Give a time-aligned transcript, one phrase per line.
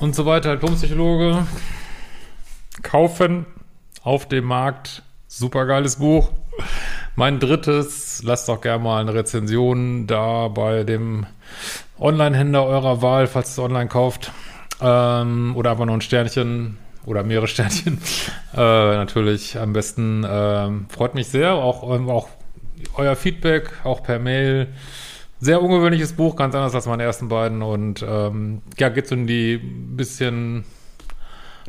[0.00, 0.52] und so weiter.
[0.52, 1.46] Diplompsychologe.
[2.82, 3.46] Kaufen
[4.02, 5.02] auf dem Markt.
[5.28, 6.30] Supergeiles Buch.
[7.14, 11.26] Mein drittes, lasst doch gerne mal eine Rezension da bei dem
[11.98, 14.32] Online-Händler eurer Wahl, falls ihr es online kauft.
[14.80, 18.00] Ähm, oder einfach nur ein Sternchen oder mehrere Sternchen.
[18.54, 20.24] Äh, natürlich am besten.
[20.24, 21.54] Äh, freut mich sehr.
[21.54, 22.28] Auch, auch
[22.94, 24.68] euer Feedback, auch per Mail.
[25.38, 27.62] Sehr ungewöhnliches Buch, ganz anders als meine ersten beiden.
[27.62, 30.64] Und ähm, ja, geht so in die bisschen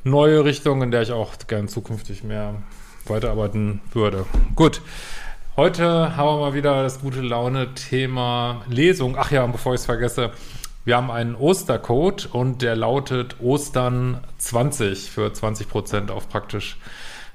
[0.04, 2.56] neue Richtung, in der ich auch gern zukünftig mehr
[3.08, 4.26] weiterarbeiten würde.
[4.56, 4.82] Gut.
[5.58, 9.16] Heute haben wir mal wieder das gute Laune-Thema Lesung.
[9.18, 10.32] Ach ja, und bevor ich es vergesse,
[10.86, 16.78] wir haben einen Ostercode und der lautet Ostern 20 für 20 Prozent auf praktisch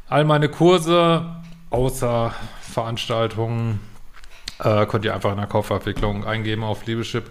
[0.08, 1.34] all meine Kurse,
[1.70, 3.80] außer Veranstaltungen,
[4.62, 7.30] äh, könnt ihr einfach in der Kaufabwicklung eingeben auf liebeschip.de.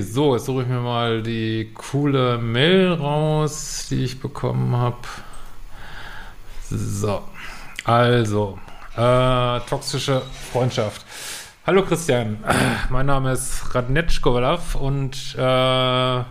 [0.00, 4.96] So, jetzt suche ich mir mal die coole Mail raus, die ich bekommen habe.
[6.68, 7.22] So,
[7.84, 8.58] also,
[8.96, 11.04] äh, toxische Freundschaft.
[11.66, 12.42] Hallo Christian,
[12.90, 16.26] mein Name ist Radnetschkowalav und äh, gerne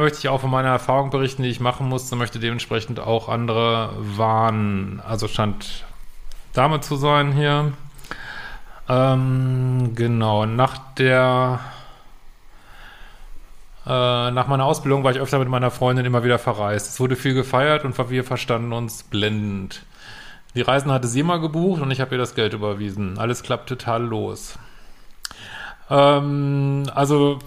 [0.00, 3.90] möchte ich auch von meiner Erfahrung berichten, die ich machen musste, möchte dementsprechend auch andere
[3.98, 5.02] warnen.
[5.06, 5.84] Also stand
[6.54, 7.72] Dame zu sein hier.
[8.88, 11.60] Ähm, genau, nach der
[13.86, 16.88] äh, nach meiner Ausbildung war ich öfter mit meiner Freundin immer wieder verreist.
[16.88, 19.82] Es wurde viel gefeiert und wir verstanden uns blendend.
[20.56, 23.18] Die Reisen hatte sie immer gebucht und ich habe ihr das Geld überwiesen.
[23.18, 24.58] Alles klappt total los.
[25.88, 27.38] Ähm, also,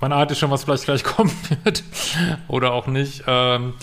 [0.00, 1.32] man ahnt schon, was vielleicht gleich kommen
[1.62, 1.84] wird.
[2.48, 3.24] Oder auch nicht.
[3.26, 3.74] Ähm,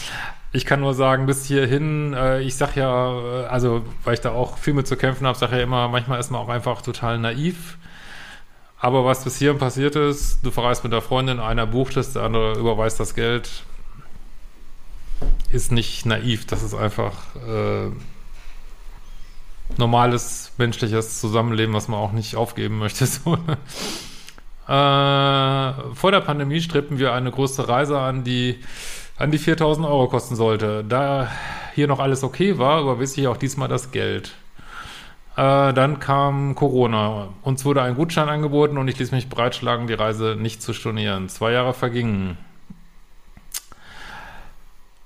[0.52, 4.32] ich kann nur sagen, bis hierhin, äh, ich sag ja, äh, also, weil ich da
[4.32, 7.20] auch viel mit zu kämpfen habe, sage ja immer, manchmal ist man auch einfach total
[7.20, 7.78] naiv.
[8.80, 12.24] Aber was bis hierhin passiert ist, du verreist mit der Freundin, einer bucht es, der
[12.24, 13.64] andere überweist das Geld,
[15.50, 16.46] ist nicht naiv.
[16.46, 17.90] Das ist einfach äh,
[19.78, 23.08] normales menschliches Zusammenleben, was man auch nicht aufgeben möchte.
[24.68, 28.60] So, äh, vor der Pandemie strebten wir eine große Reise an, die
[29.18, 30.84] an die 4000 Euro kosten sollte.
[30.84, 31.30] Da
[31.74, 34.36] hier noch alles okay war, überwies ich auch diesmal das Geld.
[35.36, 37.30] Äh, dann kam Corona.
[37.44, 41.30] Uns wurde ein Gutschein angeboten und ich ließ mich breitschlagen, die Reise nicht zu stornieren.
[41.30, 42.38] Zwei Jahre vergingen.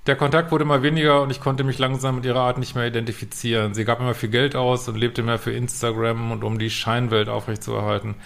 [0.06, 2.88] Der Kontakt wurde immer weniger und ich konnte mich langsam mit ihrer Art nicht mehr
[2.88, 3.72] identifizieren.
[3.72, 7.28] Sie gab immer viel Geld aus und lebte mehr für Instagram und um die Scheinwelt
[7.28, 8.16] aufrechtzuerhalten.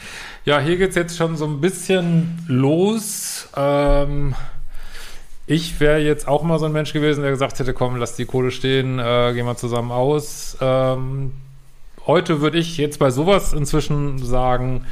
[0.46, 3.50] Ja, hier geht's jetzt schon so ein bisschen los.
[3.54, 4.34] Ähm,
[5.46, 8.24] ich wäre jetzt auch mal so ein Mensch gewesen, der gesagt hätte, komm, lass die
[8.24, 10.56] Kohle stehen, äh, gehen wir zusammen aus.
[10.60, 11.32] Ähm,
[12.06, 14.86] heute würde ich jetzt bei sowas inzwischen sagen,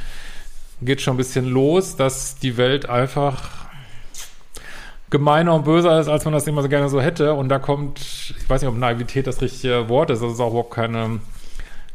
[0.81, 3.49] geht schon ein bisschen los, dass die Welt einfach
[5.09, 7.33] gemeiner und böser ist, als man das immer so gerne so hätte.
[7.33, 10.51] Und da kommt, ich weiß nicht, ob Naivität das richtige Wort ist, das ist auch
[10.51, 11.19] überhaupt keine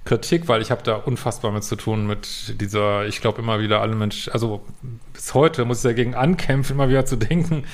[0.05, 3.81] Kritik, weil ich habe da unfassbar mit zu tun mit dieser, ich glaube immer wieder
[3.83, 4.65] alle Menschen, also
[5.13, 7.65] bis heute muss ich dagegen ankämpfen, immer wieder zu denken,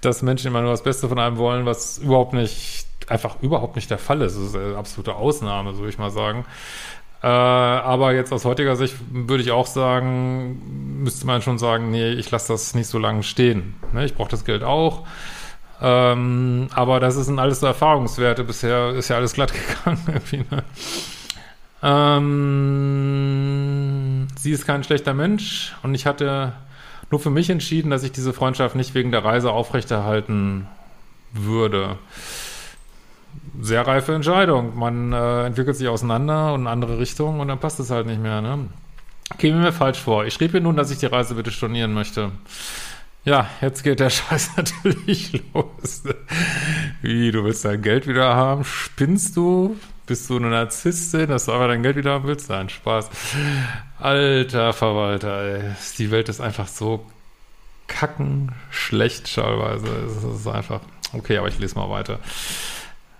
[0.00, 3.90] dass Menschen immer nur das Beste von einem wollen, was überhaupt nicht, einfach überhaupt nicht
[3.90, 4.36] der Fall ist.
[4.36, 6.44] Das ist eine absolute Ausnahme, würde ich mal sagen.
[7.22, 12.10] Äh, aber jetzt aus heutiger Sicht würde ich auch sagen, müsste man schon sagen, nee,
[12.10, 13.74] ich lasse das nicht so lange stehen.
[13.92, 14.04] Ne?
[14.04, 15.06] Ich brauche das Geld auch.
[15.82, 18.44] Ähm, aber das sind alles so Erfahrungswerte.
[18.44, 19.52] Bisher ist ja alles glatt
[19.84, 20.00] gegangen.
[20.06, 20.62] Irgendwie, ne?
[21.82, 23.48] Ähm,
[24.36, 26.52] sie ist kein schlechter Mensch und ich hatte
[27.10, 30.66] nur für mich entschieden, dass ich diese Freundschaft nicht wegen der Reise aufrechterhalten
[31.32, 31.98] würde
[33.60, 34.78] sehr reife Entscheidung.
[34.78, 38.20] Man äh, entwickelt sich auseinander und in andere Richtungen und dann passt es halt nicht
[38.20, 38.40] mehr.
[38.40, 38.68] Ne?
[39.38, 40.24] Käme mir falsch vor.
[40.24, 42.32] Ich schrieb ihr nun, dass ich die Reise bitte stornieren möchte.
[43.24, 46.02] Ja, jetzt geht der Scheiß natürlich los.
[47.02, 48.64] Wie, du willst dein Geld wieder haben?
[48.64, 49.76] Spinnst du?
[50.10, 52.50] Bist du eine Narzisstin, dass du einfach dein Geld wieder haben willst?
[52.50, 53.08] Nein, Spaß.
[54.00, 55.62] Alter Verwalter, ey.
[55.98, 57.06] Die Welt ist einfach so
[57.86, 59.86] kacken schlecht teilweise.
[59.86, 60.80] Es ist einfach...
[61.12, 62.18] Okay, aber ich lese mal weiter.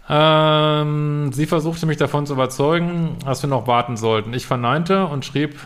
[0.09, 4.35] Ähm, sie versuchte mich davon zu überzeugen, dass wir noch warten sollten.
[4.35, 5.61] Ich verneinte und schrieb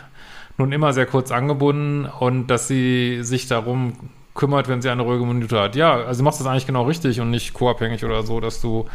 [0.59, 3.93] nun immer sehr kurz angebunden und dass sie sich darum
[4.35, 5.75] kümmert, wenn sie eine ruhige Minute hat.
[5.75, 8.87] Ja, also du machst das eigentlich genau richtig und nicht co-abhängig oder so, dass du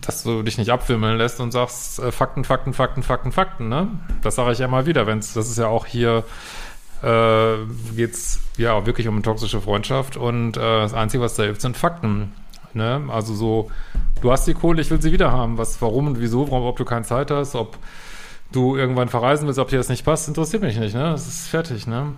[0.00, 3.88] dass du dich nicht abwimmeln lässt und sagst äh, Fakten, Fakten, Fakten, Fakten, Fakten, ne?
[4.22, 6.24] Das sage ich ja mal wieder, wenn's das ist ja auch hier
[7.02, 7.56] äh,
[7.94, 11.76] geht's ja wirklich um eine toxische Freundschaft und äh, das einzige, was da hilft, sind
[11.76, 12.32] Fakten.
[12.74, 13.02] Ne?
[13.08, 13.70] Also so,
[14.20, 15.58] du hast die Kohle, ich will sie wieder haben.
[15.58, 17.78] Was, warum und wieso, warum, ob du keine Zeit hast, ob
[18.52, 21.10] du irgendwann verreisen willst, ob dir das nicht passt, interessiert mich nicht, ne?
[21.10, 22.14] Das ist fertig, ne?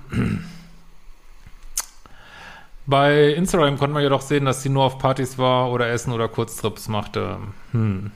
[2.90, 6.12] Bei Instagram konnte man ja doch sehen, dass sie nur auf Partys war oder Essen
[6.12, 7.36] oder Kurztrips machte.
[7.70, 8.10] Hm.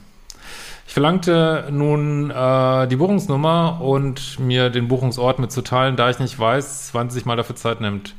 [0.84, 6.90] Ich verlangte nun äh, die Buchungsnummer und mir den Buchungsort mitzuteilen, da ich nicht weiß,
[6.92, 8.16] wann sie sich mal dafür Zeit nimmt.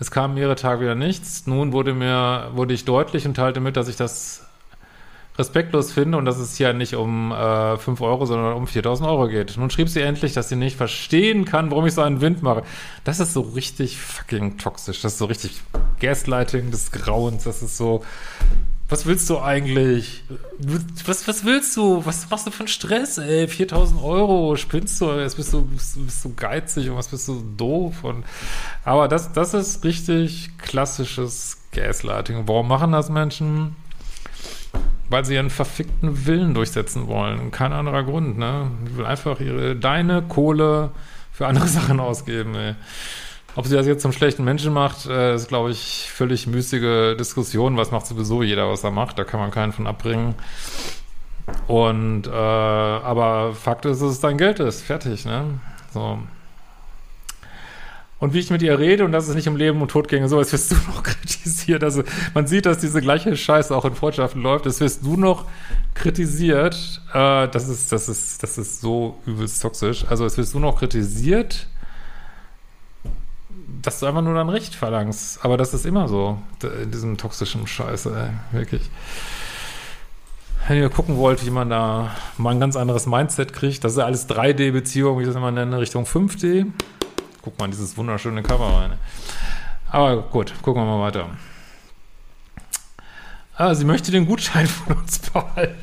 [0.00, 1.46] Es kam mehrere Tage wieder nichts.
[1.46, 4.44] Nun wurde mir, wurde ich deutlich und teilte mit, dass ich das
[5.38, 9.28] respektlos finde und dass es hier nicht um äh, 5 Euro, sondern um 4000 Euro
[9.28, 9.56] geht.
[9.56, 12.62] Nun schrieb sie endlich, dass sie nicht verstehen kann, warum ich so einen Wind mache.
[13.04, 15.00] Das ist so richtig fucking toxisch.
[15.00, 15.60] Das ist so richtig
[16.00, 17.44] Gaslighting des Grauens.
[17.44, 18.02] Das ist so,
[18.92, 20.22] was willst du eigentlich?
[21.06, 22.04] Was, was willst du?
[22.04, 23.48] Was machst du für einen Stress, ey?
[23.48, 25.12] 4000 Euro, spinnst du?
[25.18, 28.04] Jetzt bist du, bist, bist du geizig und was bist du doof?
[28.04, 28.24] Und,
[28.84, 32.42] aber das, das ist richtig klassisches Gaslighting.
[32.46, 33.76] Warum machen das Menschen?
[35.12, 37.50] Weil sie ihren verfickten Willen durchsetzen wollen.
[37.50, 38.70] Kein anderer Grund, ne?
[38.88, 40.90] Die will einfach ihre, deine Kohle
[41.30, 42.74] für andere Sachen ausgeben, ey.
[43.54, 47.76] Ob sie das jetzt zum schlechten Menschen macht, äh, ist, glaube ich, völlig müßige Diskussion.
[47.76, 49.18] Was macht sowieso jeder, was er macht?
[49.18, 50.34] Da kann man keinen von abbringen.
[51.66, 54.80] Und, äh, aber Fakt ist, dass es dein Geld ist.
[54.80, 55.60] Fertig, ne?
[55.92, 56.20] So.
[58.22, 60.28] Und wie ich mit ihr rede und dass es nicht um Leben und Tod ginge,
[60.28, 61.82] so, als wirst du noch kritisiert.
[61.82, 62.04] Also
[62.34, 64.64] man sieht, dass diese gleiche Scheiße auch in Freundschaften läuft.
[64.66, 65.46] Es wirst du noch
[65.94, 67.02] kritisiert.
[67.12, 70.04] Äh, das ist, das ist, das ist so übelst toxisch.
[70.08, 71.66] Also es wirst du noch kritisiert,
[73.82, 75.44] dass du einfach nur dein Recht verlangst.
[75.44, 76.38] Aber das ist immer so,
[76.80, 78.56] in diesem toxischen Scheiße, ey.
[78.56, 78.88] wirklich.
[80.68, 83.98] Wenn ihr gucken wollt, wie man da mal ein ganz anderes Mindset kriegt, das ist
[83.98, 86.66] ja alles 3D-Beziehung, wie ich das immer nenne, Richtung 5D.
[87.42, 88.92] Guck mal dieses wunderschöne Cover rein.
[89.90, 91.28] Aber gut, gucken wir mal weiter.
[93.56, 95.76] Ah, sie möchte den Gutschein von uns behalten.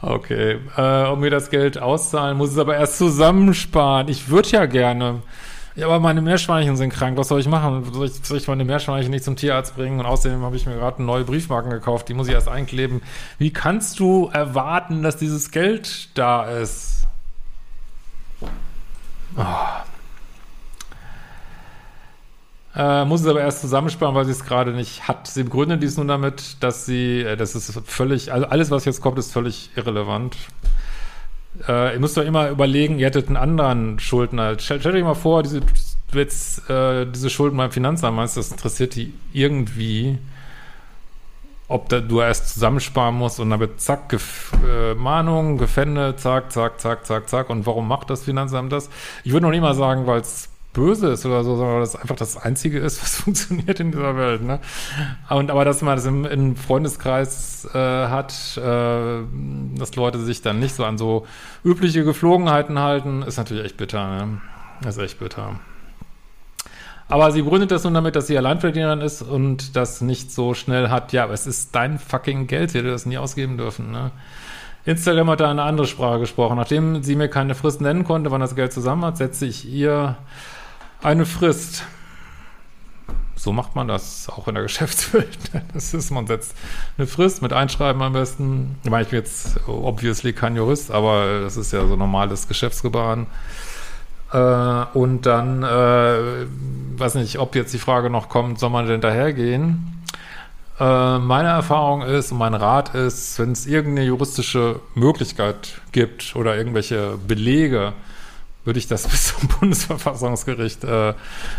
[0.00, 4.08] okay, äh, um mir das Geld auszahlen, muss es aber erst zusammensparen.
[4.08, 5.22] Ich würde ja gerne.
[5.74, 7.16] Ja, aber meine Meerschweinchen sind krank.
[7.16, 7.92] Was soll ich machen?
[7.92, 10.00] Soll ich, soll ich meine Meerschweinchen nicht zum Tierarzt bringen?
[10.00, 12.08] Und außerdem habe ich mir gerade neue Briefmarken gekauft.
[12.08, 13.02] Die muss ich erst einkleben.
[13.38, 17.01] Wie kannst du erwarten, dass dieses Geld da ist?
[19.36, 19.82] Oh.
[22.74, 25.26] Äh, muss es aber erst zusammensparen, weil sie es gerade nicht hat.
[25.26, 29.02] Sie begründet dies nun damit, dass sie, äh, das ist völlig, also alles, was jetzt
[29.02, 30.36] kommt, ist völlig irrelevant.
[31.68, 34.58] Äh, ihr müsst doch immer überlegen, ihr hättet einen anderen Schuldner.
[34.58, 35.60] Stellt euch mal vor, diese,
[36.14, 40.18] jetzt äh, diese Schulden beim Finanzamt das interessiert die irgendwie
[41.72, 46.52] ob da, du erst zusammensparen musst und dann wird zack, Gef äh, Mahnung, Gefände, zack,
[46.52, 47.50] zack, zack, zack, zack.
[47.50, 48.90] Und warum macht das Finanzamt das?
[49.24, 51.96] Ich würde noch nicht mal sagen, weil es böse ist oder so, sondern weil das
[51.96, 54.42] einfach das Einzige ist, was funktioniert in dieser Welt.
[54.42, 54.60] Ne?
[55.28, 59.22] Und aber dass man das im, im Freundeskreis äh, hat, äh,
[59.76, 61.26] dass Leute sich dann nicht so an so
[61.64, 64.26] übliche Geflogenheiten halten, ist natürlich echt bitter.
[64.26, 64.40] Ne?
[64.86, 65.60] ist echt bitter.
[67.08, 70.88] Aber sie begründet das nun damit, dass sie Alleinverdienerin ist und das nicht so schnell
[70.88, 71.12] hat.
[71.12, 74.12] Ja, aber es ist dein fucking Geld, sie hätte das nie ausgeben dürfen, ne?
[74.84, 76.56] Instagram hat da eine andere Sprache gesprochen.
[76.56, 80.16] Nachdem sie mir keine Frist nennen konnte, wann das Geld zusammen hat, setze ich ihr
[81.02, 81.84] eine Frist.
[83.36, 85.38] So macht man das auch in der Geschäftswelt.
[85.72, 86.56] Das ist, man setzt
[86.96, 88.76] eine Frist mit Einschreiben am besten.
[88.82, 93.26] Ich meine, ich bin jetzt obviously kein Jurist, aber das ist ja so normales Geschäftsgebaren.
[94.32, 94.36] Äh,
[94.94, 96.46] und dann, äh,
[96.98, 100.02] weiß nicht, ob jetzt die Frage noch kommt, soll man denn dahergehen?
[100.80, 106.56] Äh, meine Erfahrung ist und mein Rat ist, wenn es irgendeine juristische Möglichkeit gibt oder
[106.56, 107.92] irgendwelche Belege,
[108.64, 111.14] würde ich das bis zum Bundesverfassungsgericht äh,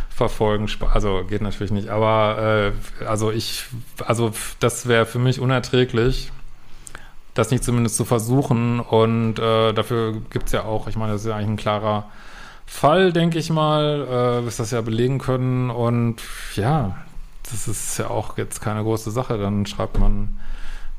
[0.09, 0.67] verfolgen.
[0.93, 3.65] Also geht natürlich nicht, aber äh, also ich,
[4.05, 6.31] also das wäre für mich unerträglich,
[7.33, 8.79] das nicht zumindest zu versuchen.
[8.79, 12.05] Und äh, dafür gibt es ja auch, ich meine, das ist ja eigentlich ein klarer
[12.73, 15.69] Fall, denke ich mal, äh, wirst das ja belegen können.
[15.69, 16.17] Und
[16.55, 16.97] ja,
[17.49, 19.37] das ist ja auch jetzt keine große Sache.
[19.37, 20.39] Dann schreibt man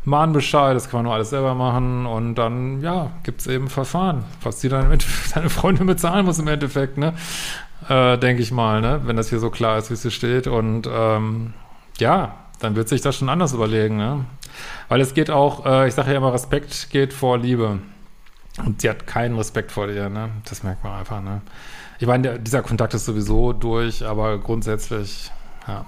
[0.05, 2.07] Mahnbescheid, das kann man nur alles selber machen.
[2.07, 4.97] Und dann, ja, gibt es eben Verfahren, was die dann
[5.35, 7.13] deine Freunde bezahlen muss im Endeffekt, ne?
[7.89, 9.03] Äh, denke ich mal, ne?
[9.05, 10.47] Wenn das hier so klar ist, wie es hier steht.
[10.47, 11.55] Und ähm,
[11.99, 14.25] ja, dann wird sich das schon anders überlegen, ne?
[14.89, 17.81] Weil es geht auch, äh, ich sage ja immer, Respekt geht vor Liebe.
[18.59, 20.31] Und sie hat keinen Respekt vor dir, ne?
[20.49, 21.41] Das merkt man einfach, ne?
[21.99, 25.31] Ich meine, der, dieser Kontakt ist sowieso durch, aber grundsätzlich,
[25.67, 25.85] ja.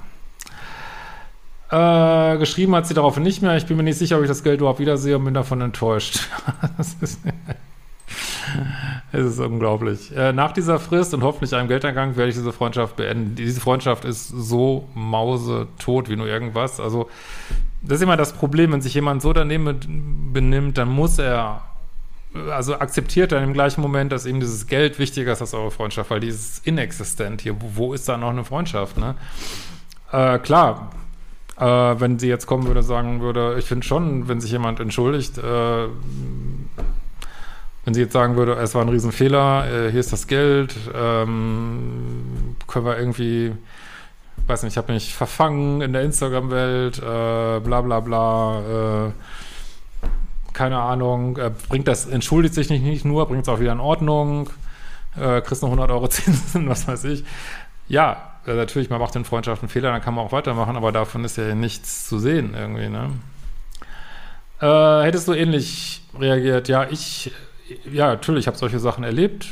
[1.69, 3.57] Äh, geschrieben hat sie darauf nicht mehr.
[3.57, 6.29] Ich bin mir nicht sicher, ob ich das Geld überhaupt wiedersehe und bin davon enttäuscht.
[6.77, 7.21] das ist,
[9.13, 10.17] es ist unglaublich.
[10.17, 13.35] Äh, nach dieser Frist und hoffentlich einem Geldeingang werde ich diese Freundschaft beenden.
[13.35, 16.79] Diese Freundschaft ist so mausetot wie nur irgendwas.
[16.79, 17.09] Also,
[17.83, 21.63] das ist immer das Problem, wenn sich jemand so daneben benimmt, dann muss er
[22.51, 26.11] also akzeptiert dann im gleichen Moment, dass eben dieses Geld wichtiger ist als eure Freundschaft,
[26.11, 29.15] weil dieses inexistent hier, wo, wo ist da noch eine Freundschaft, ne?
[30.13, 30.91] Äh, klar,
[31.59, 35.39] äh, wenn sie jetzt kommen würde, sagen würde, ich finde schon, wenn sich jemand entschuldigt,
[35.39, 35.43] äh,
[37.85, 42.57] wenn sie jetzt sagen würde, es war ein Riesenfehler, äh, hier ist das Geld, ähm,
[42.67, 43.53] können wir irgendwie,
[44.47, 49.11] weiß nicht, ich habe mich verfangen in der Instagram-Welt, äh, bla bla bla, äh,
[50.57, 53.81] keine Ahnung, äh, bringt das, entschuldigt sich nicht, nicht nur, bringt es auch wieder in
[53.81, 54.49] Ordnung,
[55.15, 57.25] äh, kriegst noch 100 Euro Zinsen, was weiß ich.
[57.89, 61.25] Ja, äh, natürlich, man macht in Freundschaften Fehler, dann kann man auch weitermachen, aber davon
[61.25, 63.11] ist ja nichts zu sehen irgendwie, ne?
[64.61, 66.69] Äh, hättest du ähnlich reagiert?
[66.69, 67.31] Ja, ich,
[67.93, 69.49] ja, natürlich, habe solche Sachen erlebt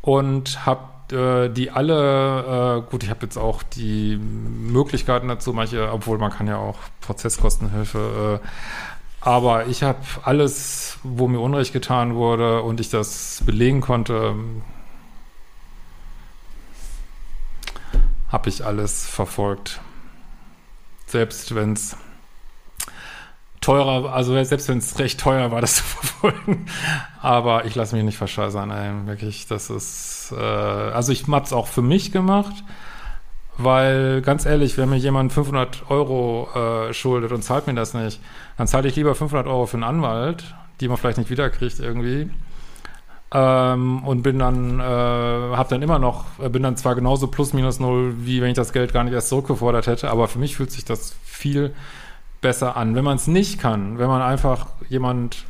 [0.00, 5.90] und habe äh, die alle, äh, gut, ich habe jetzt auch die Möglichkeiten dazu, manche,
[5.92, 8.46] obwohl man kann ja auch Prozesskostenhilfe, äh,
[9.24, 14.34] aber ich habe alles, wo mir Unrecht getan wurde und ich das belegen konnte,
[18.30, 19.80] habe ich alles verfolgt.
[21.06, 21.96] Selbst wenn es
[23.62, 26.66] teurer, also selbst wenn es recht teuer war, das zu verfolgen.
[27.22, 29.06] Aber ich lasse mich nicht verscheißern, ey.
[29.06, 32.62] Wirklich, das ist, äh, also ich habe es auch für mich gemacht,
[33.56, 38.20] weil ganz ehrlich, wenn mir jemand 500 Euro äh, schuldet und zahlt mir das nicht,
[38.56, 42.30] dann zahle ich lieber 500 Euro für einen Anwalt, die man vielleicht nicht wiederkriegt irgendwie,
[43.32, 47.52] ähm, und bin dann, äh, habe dann immer noch, äh, bin dann zwar genauso plus
[47.52, 50.56] minus null, wie wenn ich das Geld gar nicht erst zurückgefordert hätte, aber für mich
[50.56, 51.74] fühlt sich das viel
[52.40, 52.94] besser an.
[52.94, 55.44] Wenn man es nicht kann, wenn man einfach jemand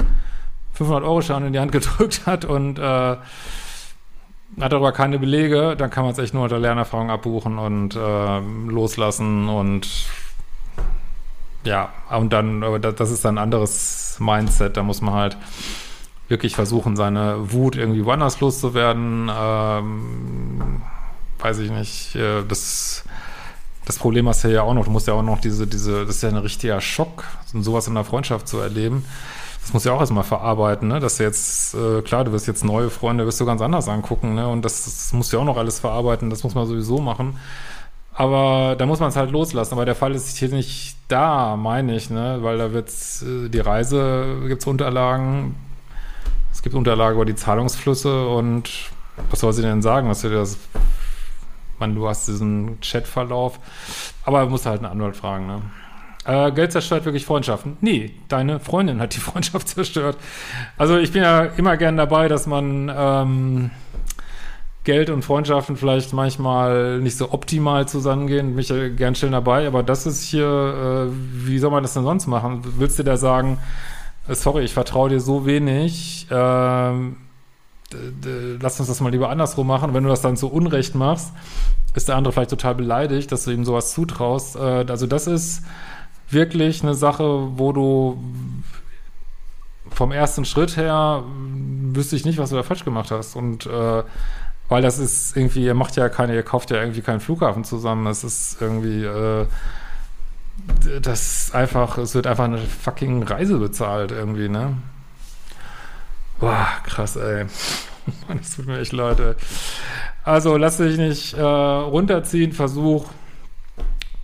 [0.72, 3.16] 500 Euro Schein in die Hand gedrückt hat und äh,
[4.60, 8.40] hat aber keine Belege, dann kann man es echt nur unter Lernerfahrung abbuchen und äh,
[8.68, 9.88] loslassen und
[11.64, 15.36] ja, und dann, aber das ist dann ein anderes Mindset, da muss man halt
[16.28, 19.30] wirklich versuchen, seine Wut irgendwie woanders loszuwerden.
[19.34, 20.82] Ähm,
[21.38, 22.16] weiß ich nicht.
[22.16, 23.04] Äh, das,
[23.84, 24.84] das Problem hast du ja auch noch.
[24.84, 27.94] Du musst ja auch noch diese, diese, das ist ja ein richtiger Schock, sowas in
[27.94, 29.04] der Freundschaft zu erleben.
[29.64, 31.00] Das musst du ja auch erstmal verarbeiten, ne?
[31.00, 34.46] Dass jetzt, äh, klar, du wirst jetzt neue Freunde, wirst du ganz anders angucken, ne?
[34.46, 37.38] Und das, das musst du ja auch noch alles verarbeiten, das muss man sowieso machen.
[38.12, 39.72] Aber da muss man es halt loslassen.
[39.72, 42.40] Aber der Fall ist hier nicht da, meine ich, ne?
[42.42, 45.56] Weil da wird's, äh, die Reise, gibt's Unterlagen,
[46.52, 48.70] es gibt Unterlagen über die Zahlungsflüsse und
[49.30, 50.10] was soll sie denn sagen?
[50.10, 50.58] Was du das,
[51.78, 53.58] man, du hast diesen Chatverlauf,
[54.26, 55.62] aber du musst halt einen Anwalt fragen, ne?
[56.24, 57.76] Äh, Geld zerstört wirklich Freundschaften.
[57.80, 60.16] Nee, deine Freundin hat die Freundschaft zerstört.
[60.78, 63.70] Also ich bin ja immer gern dabei, dass man ähm,
[64.84, 68.54] Geld und Freundschaften vielleicht manchmal nicht so optimal zusammengehen.
[68.54, 71.12] Mich ja gern schnell dabei, aber das ist hier, äh,
[71.46, 72.62] wie soll man das denn sonst machen?
[72.78, 73.58] Willst du da sagen,
[74.28, 77.16] äh, sorry, ich vertraue dir so wenig, ähm,
[78.60, 79.94] lass uns das mal lieber andersrum machen.
[79.94, 81.32] Wenn du das dann so Unrecht machst,
[81.94, 84.56] ist der andere vielleicht total beleidigt, dass du ihm sowas zutraust.
[84.56, 85.62] Äh, also das ist
[86.34, 88.22] wirklich eine Sache, wo du
[89.90, 91.22] vom ersten Schritt her
[91.92, 93.36] wüsste ich nicht, was du da falsch gemacht hast.
[93.36, 94.02] Und äh,
[94.68, 98.04] weil das ist irgendwie, ihr macht ja keine, ihr kauft ja irgendwie keinen Flughafen zusammen.
[98.04, 99.46] Das ist irgendwie äh,
[101.02, 104.76] das einfach, es wird einfach eine fucking Reise bezahlt irgendwie, ne?
[106.40, 107.46] Boah, krass, ey.
[108.38, 109.34] das tut mir echt leid, ey.
[110.24, 113.06] Also lass dich nicht äh, runterziehen, versuch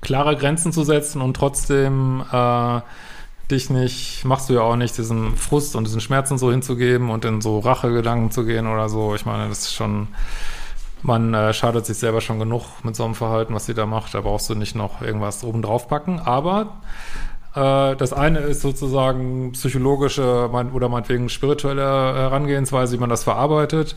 [0.01, 2.81] klare Grenzen zu setzen und trotzdem äh,
[3.51, 7.25] dich nicht, machst du ja auch nicht, diesen Frust und diesen Schmerzen so hinzugeben und
[7.25, 9.15] in so Rachegedanken zu gehen oder so.
[9.15, 10.09] Ich meine, das ist schon
[11.03, 14.15] man äh, schadet sich selber schon genug mit so einem Verhalten, was sie da macht.
[14.15, 16.19] Da brauchst du nicht noch irgendwas oben drauf packen.
[16.19, 16.81] Aber
[17.55, 23.97] äh, das eine ist sozusagen psychologische mein, oder meinetwegen spirituelle Herangehensweise, wie man das verarbeitet.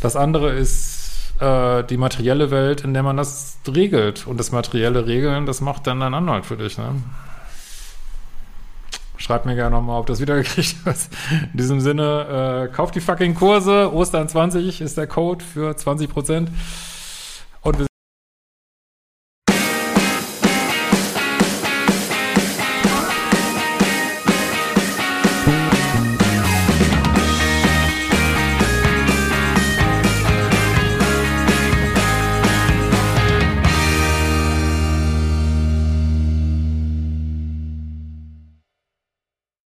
[0.00, 0.99] Das andere ist
[1.40, 4.26] äh, die materielle Welt, in der man das regelt.
[4.26, 6.78] Und das materielle Regeln, das macht dann dein Anwalt für dich.
[6.78, 6.96] Ne?
[9.16, 11.12] Schreibt mir gerne nochmal, ob das wiedergekriegt hast.
[11.52, 13.92] In diesem Sinne, äh, kauft die fucking Kurse.
[13.92, 16.50] Ostern 20 ist der Code für 20 Prozent.